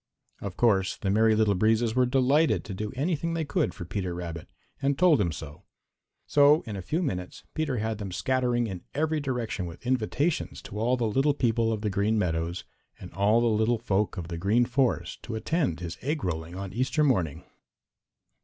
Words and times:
Of 0.39 0.57
course 0.57 0.97
the 0.97 1.11
Merry 1.11 1.35
Little 1.35 1.53
Breezes 1.53 1.93
were 1.93 2.07
delighted 2.07 2.63
to 2.65 2.73
do 2.73 2.91
anything 2.95 3.35
they 3.35 3.45
could 3.45 3.71
for 3.71 3.85
Peter 3.85 4.15
Rabbit, 4.15 4.49
and 4.81 4.97
told 4.97 5.21
him 5.21 5.31
so. 5.31 5.61
So 6.25 6.61
in 6.63 6.75
a 6.75 6.81
few 6.81 7.03
minutes 7.03 7.43
Peter 7.53 7.77
had 7.77 7.99
them 7.99 8.11
scattering 8.11 8.65
in 8.65 8.81
every 8.95 9.19
direction 9.19 9.67
with 9.67 9.85
invitations 9.85 10.59
to 10.63 10.79
all 10.79 10.97
the 10.97 11.05
little 11.05 11.35
people 11.35 11.71
of 11.71 11.81
the 11.81 11.91
Green 11.91 12.17
Meadows 12.17 12.63
and 12.99 13.13
all 13.13 13.41
the 13.41 13.45
little 13.47 13.77
folks 13.77 14.17
of 14.17 14.29
the 14.29 14.39
Green 14.39 14.65
Forest 14.65 15.21
to 15.21 15.35
attend 15.35 15.81
his 15.81 15.99
egg 16.01 16.23
rolling 16.23 16.55
on 16.55 16.73
Easter 16.73 17.03
morning. 17.03 17.43